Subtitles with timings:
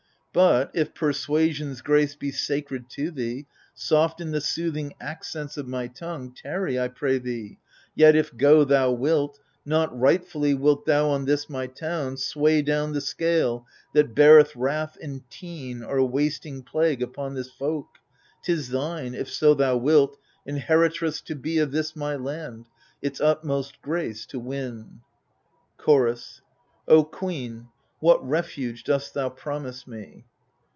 [0.33, 5.87] But, if Persuasion's grace be sacred to thee, Soft in the soothing accents of my
[5.87, 7.57] tongue, Tarry, I pray thee;
[7.95, 9.41] yet, if go thou wilt.
[9.65, 14.97] Not rightfully wilt thou on this my town Sway down the scale that beareth wrath
[15.01, 17.97] and teen Or wasting plague upon this folk.
[18.41, 19.13] 'Tis thine.
[19.13, 22.69] If so thou wilt, inheritress to be Of this my land,
[23.01, 25.01] its utmost grace to win.
[25.75, 26.41] Chorus
[26.87, 27.67] O queen,
[28.01, 30.25] what refuge dost thou promise me